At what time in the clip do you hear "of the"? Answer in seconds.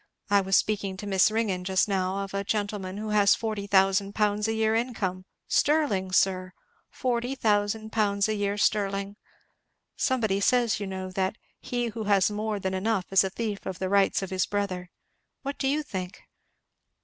13.67-13.89